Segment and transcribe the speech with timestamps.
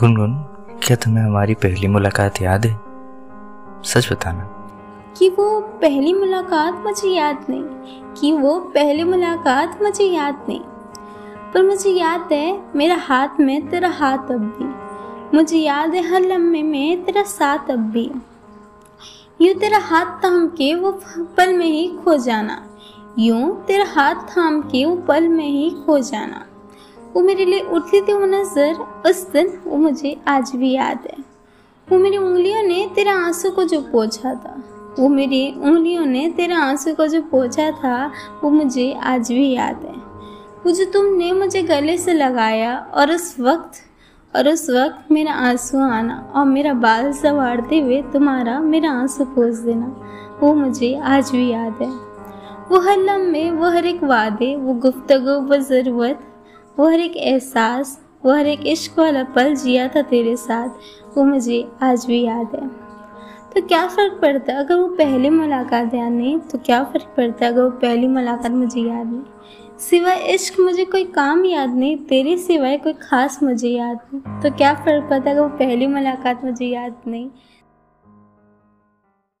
[0.00, 0.34] गुनगुन,
[0.82, 2.80] क्या तुम्हें हमारी पहली मुलाकात याद है?
[3.84, 4.44] सच बताना।
[5.18, 7.62] कि वो पहली मुलाकात मुझे याद नहीं,
[8.14, 10.60] कि वो पहली मुलाकात मुझे याद नहीं।
[11.54, 14.90] पर मुझे याद है, मेरा हाथ में तेरा हाथ अब भी।
[15.36, 18.10] मुझे याद है हर लम्हे में तेरा साथ अब भी।
[19.40, 22.66] यूँ तेरा हाथ थाम के वो पल में ही खो जाना।
[23.18, 26.46] यूँ तेरा हाथ थाम के वो पल में ही खो जाना।
[27.14, 28.74] वो मेरे लिए उठती थी वो नज़र,
[29.06, 31.16] उस दिन वो मुझे आज भी याद है।
[31.88, 34.62] वो मेरी उंगलियों ने तेरा आँसू को जो पोछा था,
[34.98, 38.10] वो मेरी उंगलियों ने तेरा आँसू को जो पोछा था,
[38.44, 39.94] वो मुझे आज भी याद है।
[40.64, 43.82] वो जो तुमने मुझे गले से लगाया और उस वक्त,
[44.34, 49.58] और उस वक्त मेरा आँसू आना और मेरा बाल संवारते हुए तुम्हारा मेरा आँसू पोस
[49.58, 49.86] देना,
[50.42, 51.90] वो मुझे आज भी याद है।
[52.70, 56.26] वो हर लम्हे वो हर एक वादे, वो गुफ्तगु, वो ज़रूरत
[56.80, 60.68] वो हर एक एहसास वो हर एक इश्क वाला पल जिया था तेरे साथ,
[61.16, 62.68] वो मुझे आज भी याद है।
[63.54, 66.38] तो क्या फ़र्क पड़ता अगर वो पहली मुलाकात याद नहीं?
[66.38, 69.22] तो क्या फ़र्क पड़ता अगर वो पहली मुलाकात मुझे याद नहीं?
[69.78, 74.56] सिवाय इश्क मुझे कोई काम याद नहीं, तेरे सिवाय कोई ख़ास मुझे याद नहीं। तो
[74.56, 77.30] क्या फ़र्क पड़ता अगर वो पहली मुलाकात मुझे याद नहीं?